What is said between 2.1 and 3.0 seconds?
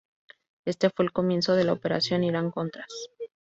Irán-contras.